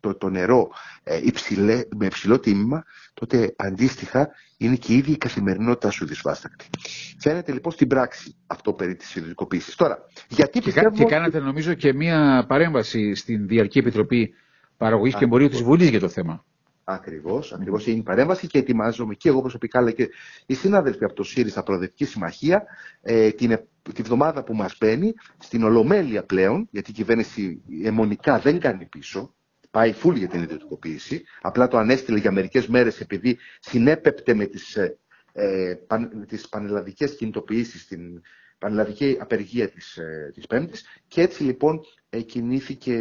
το, 0.00 0.14
το 0.14 0.28
νερό 0.28 0.68
ε, 1.02 1.20
υψηλέ, 1.22 1.82
με 1.96 2.06
υψηλό 2.06 2.38
τίμημα, 2.38 2.84
τότε 3.14 3.54
αντίστοιχα 3.56 4.28
είναι 4.56 4.76
και 4.76 4.92
η 4.92 4.96
ίδια 4.96 5.14
η 5.14 5.18
καθημερινότητά 5.18 5.90
σου 5.90 6.06
δυσβάστακτη. 6.06 6.66
Φαίνεται 7.18 7.52
λοιπόν 7.52 7.72
στην 7.72 7.88
πράξη 7.88 8.36
αυτό 8.46 8.72
περί 8.72 8.96
της 8.96 9.14
ιδιωτικοποίησης. 9.14 9.74
Τώρα, 9.74 9.98
γιατί 10.28 10.58
και, 10.58 10.64
πιστεύω... 10.64 10.90
Και 10.96 11.04
κάνατε 11.04 11.38
νομίζω 11.38 11.74
και 11.74 11.92
μία 11.92 12.44
παρέμβαση 12.48 13.14
στην 13.14 13.46
Διαρκή 13.46 13.78
Επιτροπή 13.78 14.34
Παραγωγής 14.76 15.14
και 15.14 15.24
Εμπορίου 15.24 15.48
της 15.48 15.62
Βουλής 15.62 15.88
για 15.88 16.00
το 16.00 16.08
θέμα. 16.08 16.44
Ακριβώς, 16.84 17.52
ακριβώς 17.52 17.86
είναι 17.86 17.98
η 17.98 18.02
παρέμβαση 18.02 18.46
και 18.46 18.58
ετοιμάζομαι 18.58 19.14
και 19.14 19.28
εγώ 19.28 19.40
προσωπικά 19.40 19.78
αλλά 19.78 19.90
και 19.90 20.08
οι 20.46 20.54
συνάδελφοι 20.54 21.04
από 21.04 21.14
το 21.14 21.22
ΣΥΡΙΖΑ 21.22 21.62
Προοδευτική 21.62 22.04
Συμμαχία 22.04 22.64
ε, 23.02 23.30
την, 23.30 23.58
τη 23.92 24.02
βδομάδα 24.02 24.44
που 24.44 24.54
μας 24.54 24.76
μπαίνει 24.80 25.12
στην 25.38 25.62
Ολομέλεια 25.64 26.24
πλέον, 26.24 26.68
γιατί 26.70 26.90
η 26.90 26.94
κυβέρνηση 26.94 27.62
αιμονικά 27.84 28.38
δεν 28.38 28.60
κάνει 28.60 28.86
πίσω, 28.86 29.34
πάει 29.70 29.92
φουλ 29.92 30.16
για 30.16 30.28
την 30.28 30.42
ιδιωτικοποίηση. 30.42 31.24
Απλά 31.40 31.68
το 31.68 31.78
ανέστηλε 31.78 32.18
για 32.18 32.32
μερικές 32.32 32.66
μέρες 32.66 33.00
επειδή 33.00 33.38
συνέπεπτε 33.60 34.34
με 34.34 34.46
τις, 34.46 34.76
ε, 34.76 34.98
ε 35.32 35.74
παν, 35.86 36.24
τις 36.28 36.48
πανελλαδικές 36.48 37.16
κινητοποιήσεις, 37.16 37.86
την 37.86 38.22
πανελλαδική 38.58 39.16
απεργία 39.20 39.68
της, 39.68 39.96
ε, 39.96 40.30
της 40.34 40.46
Πέμπτης 40.46 40.84
και 41.08 41.20
έτσι 41.20 41.42
λοιπόν 41.42 41.80
ε, 42.10 42.20
κινήθηκε 42.20 42.94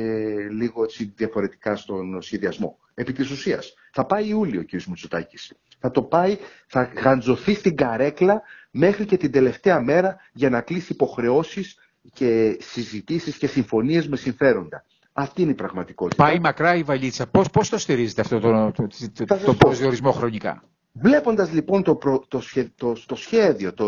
λίγο 0.51 0.84
έτσι, 0.84 1.13
διαφορετικά 1.15 1.75
στον 1.75 2.22
σχεδιασμό. 2.22 2.79
Επί 2.94 3.13
της 3.13 3.29
ουσίας, 3.29 3.74
θα 3.91 4.06
πάει 4.06 4.27
Ιούλιο 4.27 4.60
ο 4.60 4.63
κ. 4.63 4.84
Μητσοτάκης. 4.84 5.53
Θα 5.79 5.91
το 5.91 6.01
πάει, 6.03 6.38
θα 6.67 6.84
γαντζωθεί 6.84 7.53
στην 7.53 7.75
καρέκλα 7.75 8.41
μέχρι 8.72 9.05
και 9.05 9.17
την 9.17 9.31
τελευταία 9.31 9.79
μέρα 9.81 10.17
για 10.34 10.50
να 10.50 10.62
κλείσει 10.62 10.91
υποχρεώσεις 10.93 11.77
και 12.13 12.57
συζητήσεις 12.62 13.38
και 13.38 13.48
συμφωνίες 13.48 14.07
με 14.07 14.17
συμφέροντα. 14.17 14.86
Αυτή 15.13 15.41
είναι 15.41 15.51
η 15.51 15.55
πραγματικότητα. 15.55 16.24
Πάει 16.24 16.39
μακρά 16.39 16.75
η 16.75 16.84
βαλίτσα. 16.84 17.27
Πώς, 17.27 17.50
πώς 17.50 17.69
το 17.69 17.77
στηρίζετε 17.77 18.22
αυτό 18.22 18.39
το, 18.39 18.72
το, 18.72 18.88
το, 19.25 19.38
το 19.46 19.53
προσδιορισμό 19.53 20.12
χρονικά; 20.12 20.63
Βλέποντας 21.00 21.51
λοιπόν 21.51 21.84
το, 21.84 21.96
το, 22.27 22.41
το, 23.05 23.15
σχέδιο, 23.15 23.74
το, 23.74 23.88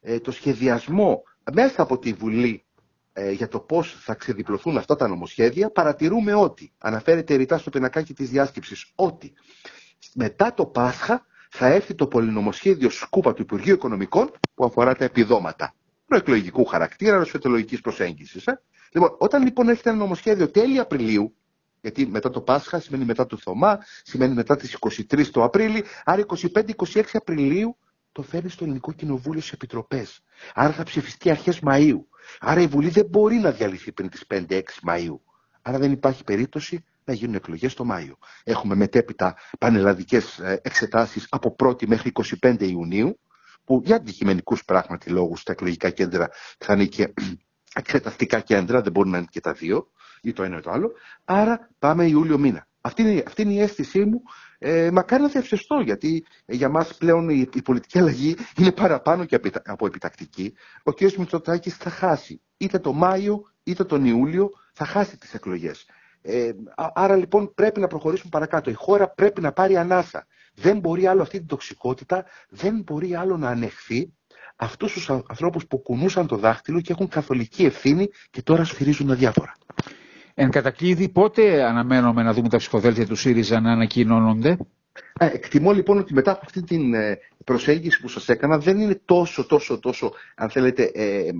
ε, 0.00 0.18
το 0.20 0.30
σχεδιασμό 0.32 1.22
μέσα 1.52 1.82
από 1.82 1.98
τη 1.98 2.12
Βουλή 2.12 2.64
ε, 3.12 3.30
για 3.30 3.48
το 3.48 3.60
πώς 3.60 3.96
θα 4.00 4.14
ξεδιπλωθούν 4.14 4.76
αυτά 4.76 4.96
τα 4.96 5.08
νομοσχέδια, 5.08 5.70
παρατηρούμε 5.70 6.34
ότι, 6.34 6.72
αναφέρεται 6.78 7.34
ρητά 7.34 7.58
στο 7.58 7.70
πινακάκι 7.70 8.14
της 8.14 8.30
διάσκεψης, 8.30 8.92
ότι 8.94 9.32
μετά 10.14 10.54
το 10.54 10.66
Πάσχα 10.66 11.26
θα 11.50 11.66
έρθει 11.66 11.94
το 11.94 12.06
πολυνομοσχέδιο 12.06 12.90
σκούπα 12.90 13.34
του 13.34 13.42
Υπουργείου 13.42 13.74
Οικονομικών 13.74 14.30
που 14.54 14.64
αφορά 14.64 14.94
τα 14.94 15.04
επιδόματα 15.04 15.74
προεκλογικού 16.06 16.64
χαρακτήρα, 16.64 17.16
ρωσφετολογικής 17.16 17.80
προσέγγισης. 17.80 18.46
Ε. 18.46 18.60
Λοιπόν, 18.92 19.16
όταν 19.18 19.42
λοιπόν 19.42 19.68
έρχεται 19.68 19.88
ένα 19.90 19.98
νομοσχέδιο 19.98 20.50
τέλη 20.50 20.78
Απριλίου, 20.78 21.34
γιατί 21.80 22.06
μετά 22.06 22.30
το 22.30 22.40
Πάσχα 22.40 22.80
σημαίνει 22.80 23.04
μετά 23.04 23.26
το 23.26 23.36
Θωμά, 23.36 23.78
σημαίνει 24.02 24.34
μετά 24.34 24.56
τις 24.56 24.76
23 24.80 25.26
το 25.26 25.44
Απρίλη, 25.44 25.84
άρα 26.04 26.24
25-26 26.94 27.02
Απριλίου 27.12 27.76
το 28.12 28.22
φέρνει 28.22 28.48
στο 28.48 28.64
Ελληνικό 28.64 28.92
Κοινοβούλιο 28.92 29.40
στι 29.40 29.50
επιτροπές. 29.54 30.20
Άρα 30.54 30.72
θα 30.72 30.82
ψηφιστεί 30.82 31.30
αρχές 31.30 31.60
Μαΐου. 31.66 31.98
Άρα 32.40 32.60
η 32.60 32.66
Βουλή 32.66 32.88
δεν 32.88 33.06
μπορεί 33.06 33.36
να 33.36 33.50
διαλυθεί 33.50 33.92
πριν 33.92 34.08
τις 34.08 34.24
5-6 34.34 34.60
Μαΐου. 34.88 35.18
Άρα 35.62 35.78
δεν 35.78 35.92
υπάρχει 35.92 36.24
περίπτωση 36.24 36.84
να 37.04 37.14
γίνουν 37.14 37.34
εκλογές 37.34 37.74
το 37.74 37.84
Μάιο. 37.84 38.16
Έχουμε 38.44 38.74
μετέπειτα 38.74 39.36
πανελλαδικές 39.58 40.38
ε, 40.38 40.60
εξετάσεις 40.62 41.26
από 41.30 41.56
1η 41.58 41.86
μέχρι 41.86 42.12
25 42.42 42.56
Ιουνίου, 42.60 43.18
που 43.64 43.80
για 43.84 43.96
αντικειμενικούς 43.96 44.64
πράγματι 44.64 45.10
λόγους 45.10 45.40
στα 45.40 45.52
εκλογικά 45.52 45.90
κέντρα 45.90 46.30
θα 46.58 46.72
είναι 46.74 46.84
και 46.84 47.12
εξεταστικά 47.74 48.40
κέντρα, 48.40 48.80
δεν 48.80 48.92
μπορούν 48.92 49.10
να 49.10 49.18
είναι 49.18 49.26
και 49.30 49.40
τα 49.40 49.52
δύο, 49.52 49.90
ή 50.22 50.32
το 50.32 50.42
ένα 50.42 50.56
ή 50.56 50.60
το 50.60 50.70
άλλο. 50.70 50.92
Άρα 51.24 51.70
πάμε 51.78 52.06
Ιούλιο 52.06 52.38
μήνα. 52.38 52.66
Αυτή 52.80 53.02
είναι, 53.02 53.22
αυτή 53.26 53.42
είναι 53.42 53.52
η 53.52 53.60
αίσθησή 53.60 54.04
μου. 54.04 54.22
Ε, 54.58 54.90
μακάρι 54.90 55.22
να 55.22 55.28
διαψευστώ, 55.28 55.80
γιατί 55.80 56.26
για 56.46 56.68
μας 56.68 56.96
πλέον 56.96 57.28
η, 57.28 57.48
η 57.54 57.62
πολιτική 57.62 57.98
αλλαγή 57.98 58.36
είναι 58.56 58.72
παραπάνω 58.72 59.24
και 59.24 59.40
από 59.64 59.86
επιτακτική. 59.86 60.54
Ο 60.82 60.92
κ. 60.92 61.00
Μητσοτάκης 61.16 61.76
θα 61.76 61.90
χάσει 61.90 62.40
είτε 62.56 62.78
το 62.78 62.92
Μάιο 62.92 63.42
είτε 63.62 63.84
τον 63.84 64.04
Ιούλιο, 64.04 64.50
θα 64.72 64.84
χάσει 64.84 65.18
τις 65.18 65.34
εκλογές. 65.34 65.86
Ε, 66.26 66.50
άρα 66.94 67.16
λοιπόν 67.16 67.54
πρέπει 67.54 67.80
να 67.80 67.86
προχωρήσουμε 67.86 68.28
παρακάτω. 68.30 68.70
Η 68.70 68.72
χώρα 68.72 69.08
πρέπει 69.08 69.40
να 69.40 69.52
πάρει 69.52 69.76
ανάσα. 69.76 70.26
Δεν 70.54 70.78
μπορεί 70.78 71.06
άλλο 71.06 71.22
αυτή 71.22 71.38
την 71.38 71.46
τοξικότητα, 71.46 72.24
δεν 72.48 72.82
μπορεί 72.86 73.14
άλλο 73.14 73.36
να 73.36 73.48
ανεχθεί 73.48 74.12
αυτούς 74.56 74.92
τους 74.92 75.10
ανθρώπους 75.10 75.66
που 75.66 75.78
κουνούσαν 75.82 76.26
το 76.26 76.36
δάχτυλο 76.36 76.80
και 76.80 76.92
έχουν 76.92 77.08
καθολική 77.08 77.64
ευθύνη 77.64 78.08
και 78.30 78.42
τώρα 78.42 78.64
σφυρίζουν 78.64 79.10
αδιάφορα. 79.10 79.52
Εν 80.34 80.50
κατακλείδη, 80.50 81.08
πότε 81.08 81.64
αναμένουμε 81.64 82.22
να 82.22 82.32
δούμε 82.32 82.48
τα 82.48 82.56
ψηφοδέλτια 82.56 83.06
του 83.06 83.16
ΣΥΡΙΖΑ 83.16 83.60
να 83.60 83.72
ανακοινώνονται; 83.72 84.56
Ε, 85.18 85.26
εκτιμώ 85.26 85.72
λοιπόν 85.72 85.98
ότι 85.98 86.14
μετά 86.14 86.30
από 86.30 86.40
αυτή 86.44 86.62
την 86.62 86.94
ε, 86.94 87.18
προσέγγιση 87.44 88.00
που 88.00 88.08
σας 88.08 88.28
έκανα 88.28 88.58
δεν 88.58 88.80
είναι 88.80 89.00
τόσο, 89.04 89.46
τόσο, 89.46 89.78
τόσο, 89.78 90.12
αν 90.36 90.50
θέλετε, 90.50 90.82
ε, 90.94 91.30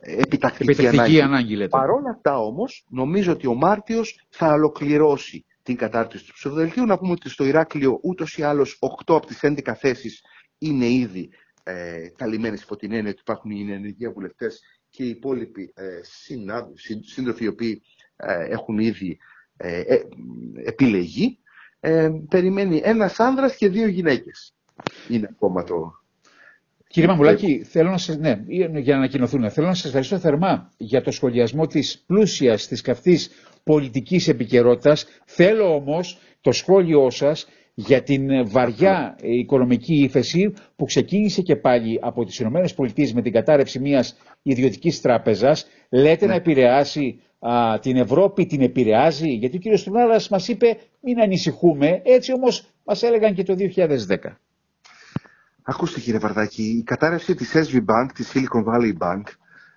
επιτακτική, 0.00 0.70
επιτακτική 0.70 1.20
ανάγκη. 1.20 1.54
ανάγκη 1.54 1.68
Παρ' 1.68 1.90
όλα 1.90 2.10
αυτά 2.10 2.38
όμως, 2.38 2.84
νομίζω 2.88 3.32
ότι 3.32 3.46
ο 3.46 3.54
Μάρτιος 3.54 4.26
θα 4.28 4.52
ολοκληρώσει 4.52 5.44
την 5.62 5.76
κατάρτιση 5.76 6.26
του 6.26 6.32
ψηφοδελτίου. 6.32 6.86
Να 6.86 6.98
πούμε 6.98 7.12
ότι 7.12 7.28
στο 7.28 7.44
Ηράκλειο 7.44 7.98
ούτως 8.02 8.36
ή 8.36 8.42
άλλως 8.42 8.78
8 8.80 9.14
από 9.16 9.26
τις 9.26 9.38
11 9.42 9.74
θέσεις 9.74 10.22
είναι 10.58 10.86
ήδη 10.86 11.30
ε, 11.62 12.08
καλυμμένες 12.16 12.62
υπό 12.62 12.76
την 12.76 12.92
έννοια 12.92 13.10
ότι 13.10 13.20
υπάρχουν 13.20 13.50
οι 13.50 13.72
ενεργεία 13.72 14.10
βουλευτές 14.10 14.60
και 14.90 15.04
οι 15.04 15.08
υπόλοιποι 15.08 15.72
ε, 15.74 16.00
σύντροφοι 17.02 17.44
οι 17.44 17.48
οποίοι 17.48 17.82
ε, 18.16 18.44
έχουν 18.48 18.78
ήδη 18.78 19.18
ε, 19.56 19.80
ε 19.80 20.02
επιλεγεί. 20.64 21.38
Ε, 21.86 22.10
περιμένει 22.28 22.80
ένας 22.84 23.20
άνδρας 23.20 23.56
και 23.56 23.68
δύο 23.68 23.86
γυναίκες. 23.88 24.54
Είναι 25.08 25.28
ακόμα 25.32 25.64
το... 25.64 25.92
Κύριε 26.86 27.08
Μαμουλάκη, 27.08 27.64
θέλω 27.64 27.90
να 27.90 27.98
σας, 27.98 28.16
ναι, 28.16 28.42
για 28.46 28.68
να 28.68 28.96
ανακοινωθούν, 28.96 29.50
θέλω 29.50 29.66
να 29.66 29.74
σας 29.74 29.84
ευχαριστώ 29.84 30.18
θερμά 30.18 30.70
για 30.76 31.02
το 31.02 31.10
σχολιασμό 31.10 31.66
της 31.66 32.02
πλούσιας, 32.06 32.66
της 32.66 32.80
καυτής 32.80 33.30
πολιτικής 33.64 34.28
επικαιρότητας. 34.28 35.06
Θέλω 35.24 35.74
όμως 35.74 36.18
το 36.40 36.52
σχόλιο 36.52 37.10
σας 37.10 37.46
για 37.74 38.02
την 38.02 38.48
βαριά 38.48 39.16
οικονομική 39.20 39.94
ύφεση 39.94 40.52
που 40.76 40.84
ξεκίνησε 40.84 41.42
και 41.42 41.56
πάλι 41.56 41.98
από 42.02 42.24
τις 42.24 42.38
ΗΠΑ 42.38 42.64
με 43.14 43.22
την 43.22 43.32
κατάρρευση 43.32 43.78
μιας 43.78 44.16
ιδιωτικής 44.42 45.00
τράπεζας. 45.00 45.66
Λέτε 45.90 46.26
να 46.26 46.30
ναι. 46.32 46.38
επηρεάσει 46.38 47.20
α, 47.38 47.78
την 47.78 47.96
Ευρώπη, 47.96 48.46
την 48.46 48.60
επηρεάζει, 48.60 49.28
γιατί 49.28 49.56
ο 49.56 49.60
κύριος 49.60 49.80
Στουνάρας 49.80 50.28
μας 50.28 50.48
είπε 50.48 50.78
μην 51.00 51.20
ανησυχούμε, 51.20 52.00
έτσι 52.04 52.32
όμως 52.32 52.66
μας 52.84 53.02
έλεγαν 53.02 53.34
και 53.34 53.42
το 53.42 53.54
2010. 53.58 54.16
Ακούστε 55.62 56.00
κύριε 56.00 56.18
Βαρδάκη, 56.18 56.62
η 56.62 56.82
κατάρρευση 56.82 57.34
της 57.34 57.52
SV 57.54 57.76
Bank, 57.76 58.08
της 58.14 58.32
Silicon 58.34 58.64
Valley 58.64 58.92
Bank, 58.98 59.22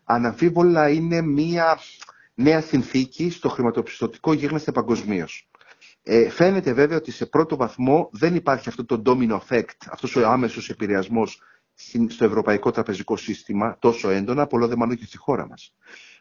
αναμφίβολα 0.04 0.90
είναι 0.90 1.22
μια 1.22 1.80
νέα 2.34 2.62
συνθήκη 2.62 3.30
στο 3.30 3.50
χρηματοπιστωτικό 3.50 4.34
γίγνεσθε 4.34 4.72
παγκοσμίως. 4.72 5.50
Ε, 6.10 6.30
φαίνεται 6.30 6.74
βέβαια 6.74 6.98
ότι 6.98 7.12
σε 7.12 7.26
πρώτο 7.26 7.56
βαθμό 7.56 8.10
δεν 8.12 8.36
υπάρχει 8.36 8.70
αυτό 8.70 8.86
το 8.86 9.02
domino 9.06 9.40
effect, 9.40 9.76
αυτός 9.90 10.16
ο 10.16 10.28
άμεσος 10.28 10.70
επηρεασμός 10.70 11.42
στο 12.08 12.26
ευρωπαϊκό 12.26 12.72
τραπεζικό 12.72 13.18
σύστημα 13.18 13.78
τόσο 13.80 14.10
έντονα, 14.10 14.48
πολλό 14.48 14.68
δε 14.68 14.76
μάλλον 14.76 14.96
και 14.96 15.06
στη 15.06 15.18
χώρα 15.18 15.48
μας. 15.48 15.74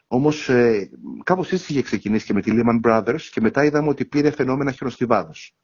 Όμως 0.07 0.49
ε, 0.49 0.89
κάπως 1.23 1.51
έτσι 1.51 1.71
είχε 1.71 1.81
ξεκινήσει 1.81 2.25
και 2.25 2.33
με 2.33 2.41
τη 2.41 2.51
Lehman 2.53 2.79
Brothers 2.87 3.21
και 3.31 3.41
μετά 3.41 3.63
είδαμε 3.63 3.89
ότι 3.89 4.05
πήρε 4.05 4.31
φαινόμενα 4.31 4.71
χιονοστιβάδος. 4.71 5.55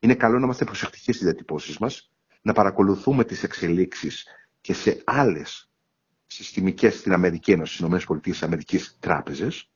Είναι 0.00 0.14
καλό 0.14 0.38
να 0.38 0.44
είμαστε 0.44 0.64
προσεκτικοί 0.64 1.12
στις 1.12 1.24
διατυπώσεις 1.24 1.78
μας, 1.78 2.10
να 2.42 2.52
παρακολουθούμε 2.52 3.24
τις 3.24 3.42
εξελίξεις 3.42 4.26
και 4.60 4.74
σε 4.74 5.02
άλλες 5.04 5.70
συστημικές 6.26 6.98
στην 6.98 7.12
Αμερική 7.12 7.52
Ένωση, 7.52 7.74
στις 7.74 8.02
ΗΠΑ 8.02 8.46
Αμερικής 8.46 8.96
τράπεζες. 9.00 9.70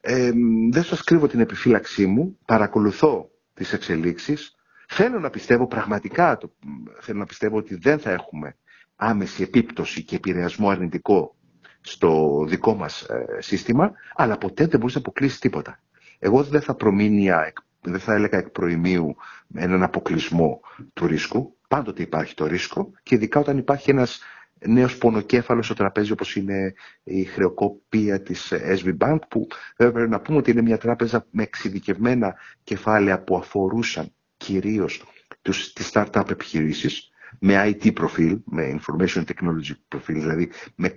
Ε, 0.00 0.30
δεν 0.70 0.82
σας 0.82 1.04
κρύβω 1.04 1.26
την 1.26 1.40
επιφύλαξή 1.40 2.06
μου, 2.06 2.38
παρακολουθώ 2.44 3.30
τις 3.54 3.72
εξελίξεις. 3.72 4.54
Θέλω 4.88 5.18
να 5.20 5.30
πιστεύω 5.30 5.66
πραγματικά, 5.66 6.36
το, 6.36 6.52
θέλω 7.00 7.18
να 7.18 7.26
πιστεύω 7.26 7.56
ότι 7.56 7.74
δεν 7.74 7.98
θα 7.98 8.10
έχουμε 8.10 8.56
άμεση 8.96 9.42
επίπτωση 9.42 10.02
και 10.04 10.16
επηρεασμό 10.16 10.70
αρνητικό 10.70 11.34
στο 11.80 12.44
δικό 12.48 12.74
μας 12.74 13.02
ε, 13.02 13.24
σύστημα, 13.38 13.92
αλλά 14.14 14.38
ποτέ 14.38 14.66
δεν 14.66 14.80
μπορείς 14.80 14.94
να 14.94 15.00
αποκλείσει 15.00 15.40
τίποτα. 15.40 15.80
Εγώ 16.18 16.42
δεν 16.42 16.60
θα 16.60 16.74
προμείνια, 16.74 17.52
δεν 17.80 18.00
θα 18.00 18.14
έλεγα 18.14 18.38
εκ 18.38 18.48
προημίου 18.48 19.16
έναν 19.54 19.82
αποκλεισμό 19.82 20.60
του 20.92 21.06
ρίσκου. 21.06 21.56
Πάντοτε 21.68 22.02
υπάρχει 22.02 22.34
το 22.34 22.46
ρίσκο 22.46 22.92
και 23.02 23.14
ειδικά 23.14 23.40
όταν 23.40 23.58
υπάρχει 23.58 23.90
ένας 23.90 24.20
νέος 24.66 24.98
πονοκέφαλος 24.98 25.64
στο 25.64 25.74
τραπέζι 25.74 26.12
όπως 26.12 26.36
είναι 26.36 26.74
η 27.04 27.24
χρεοκοπία 27.24 28.22
της 28.22 28.52
SB 28.52 28.96
Bank 28.98 29.18
που 29.28 29.46
βέβαια 29.76 29.92
πρέπει 29.94 30.10
να 30.10 30.20
πούμε 30.20 30.38
ότι 30.38 30.50
είναι 30.50 30.62
μια 30.62 30.78
τράπεζα 30.78 31.26
με 31.30 31.42
εξειδικευμένα 31.42 32.34
κεφάλαια 32.64 33.22
που 33.22 33.36
αφορούσαν 33.36 34.12
κυρίως 34.36 35.04
τους, 35.42 35.72
τις 35.72 35.90
startup 35.92 36.30
επιχειρήσεις 36.30 37.10
με 37.38 37.64
IT 37.80 37.92
προφίλ, 37.94 38.38
με 38.44 38.80
information 38.80 39.24
technology 39.24 39.74
προφίλ, 39.88 40.20
δηλαδή 40.20 40.50
με 40.74 40.92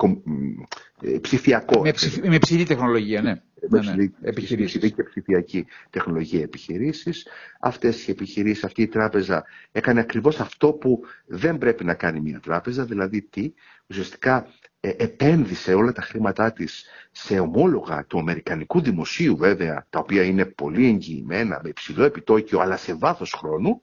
ε, 1.01 1.17
ψηφιακό. 1.21 1.81
Με, 1.81 1.93
με 2.29 2.37
ψηλή 2.37 2.63
τεχνολογία, 2.63 3.21
ναι. 3.21 3.41
Με 3.69 3.79
ναι, 3.79 3.93
ναι. 3.93 4.09
Επιχειρήσεις. 4.21 4.93
και 4.93 5.03
ψηφιακή 5.03 5.65
τεχνολογία 5.89 6.41
επιχειρήσεις. 6.41 7.27
Αυτές 7.59 8.07
οι 8.07 8.11
επιχειρήσεις, 8.11 8.63
αυτή 8.63 8.81
η 8.81 8.87
τράπεζα 8.87 9.45
έκανε 9.71 9.99
ακριβώς 9.99 10.39
αυτό 10.39 10.71
που 10.73 11.03
δεν 11.25 11.57
πρέπει 11.57 11.83
να 11.83 11.93
κάνει 11.93 12.19
μια 12.19 12.39
τράπεζα, 12.39 12.85
δηλαδή 12.85 13.21
τι, 13.21 13.53
ουσιαστικά 13.87 14.47
ε, 14.79 14.89
επένδυσε 14.97 15.73
όλα 15.73 15.91
τα 15.91 16.01
χρήματά 16.01 16.53
της 16.53 16.85
σε 17.11 17.39
ομόλογα 17.39 18.05
του 18.05 18.19
Αμερικανικού 18.19 18.81
Δημοσίου 18.81 19.37
βέβαια, 19.37 19.85
τα 19.89 19.99
οποία 19.99 20.23
είναι 20.23 20.45
πολύ 20.45 20.87
εγγυημένα, 20.87 21.59
με 21.63 21.69
υψηλό 21.69 22.03
επιτόκιο, 22.03 22.59
αλλά 22.59 22.77
σε 22.77 22.93
βάθος 22.93 23.31
χρόνου, 23.31 23.81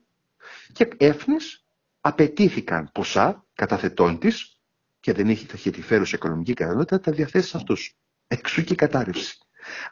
και 0.73 0.89
έφνης 0.97 1.65
απαιτήθηκαν 2.01 2.91
ποσά 2.93 3.45
καταθετών 3.55 4.19
της 4.19 4.61
και 5.01 5.13
δεν 5.13 5.29
είχε, 5.29 5.47
θα 5.57 5.71
τη 5.71 5.83
φέρουσα 5.83 6.17
οικονομική 6.17 6.55
κατανότητα, 6.55 7.01
τα 7.01 7.13
διαθέσεις 7.13 7.51
σε 7.51 7.57
αυτούς. 7.57 7.97
Εξού 8.27 8.65
και 8.65 8.73
η 8.73 8.77
κατάρρευση. 8.77 9.39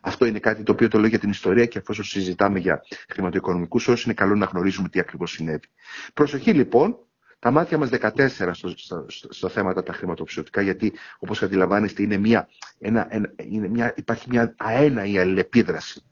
Αυτό 0.00 0.24
είναι 0.26 0.38
κάτι 0.38 0.62
το 0.62 0.72
οποίο 0.72 0.88
το 0.88 0.98
λέω 0.98 1.08
για 1.08 1.18
την 1.18 1.30
ιστορία 1.30 1.66
και 1.66 1.78
εφόσον 1.78 2.04
συζητάμε 2.04 2.58
για 2.58 2.82
χρηματοοικονομικούς 3.08 3.88
όρου, 3.88 3.98
είναι 4.04 4.14
καλό 4.14 4.34
να 4.34 4.44
γνωρίζουμε 4.44 4.88
τι 4.88 4.98
ακριβώς 5.00 5.30
συνέβη. 5.30 5.66
Προσοχή 6.14 6.52
λοιπόν, 6.52 6.96
τα 7.38 7.50
μάτια 7.50 7.78
μας 7.78 7.88
14 7.92 8.28
στο, 8.52 8.68
στο, 8.76 9.06
στο, 9.08 9.48
θέματα 9.48 9.82
τα 9.82 9.92
χρηματοπιστωτικά, 9.92 10.60
γιατί 10.60 10.92
όπως 11.18 11.42
αντιλαμβάνεστε 11.42 12.02
είναι 12.02 12.16
μια, 12.16 12.48
ένα, 12.78 13.06
ένα, 13.10 13.32
είναι 13.36 13.68
μια, 13.68 13.92
υπάρχει 13.96 14.26
μια 14.30 14.54
αέναη 14.56 15.18
αλληλεπίδραση 15.18 16.02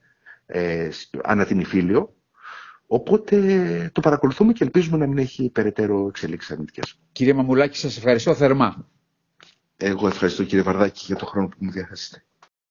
ε, 0.47 0.89
ανά 1.23 1.45
την 1.45 1.61
Ιφίλιο, 1.61 2.17
Οπότε 2.87 3.91
το 3.93 4.01
παρακολουθούμε 4.01 4.53
και 4.53 4.65
ελπίζουμε 4.65 4.97
να 4.97 5.07
μην 5.07 5.19
έχει 5.19 5.51
περαιτέρω 5.51 6.07
εξελίξεις 6.09 6.51
αρνητικές. 6.51 6.99
Κύριε 7.13 7.33
Μαμουλάκη, 7.33 7.79
σας 7.79 7.97
ευχαριστώ 7.97 8.35
θερμά. 8.35 8.89
Εγώ 9.77 10.07
ευχαριστώ 10.07 10.45
κύριε 10.45 10.63
Βαρδάκη 10.63 11.05
για 11.07 11.17
το 11.17 11.27
χρόνο 11.27 11.49
που 11.49 11.57
μου 11.59 11.71
διαθέσετε. 11.71 12.25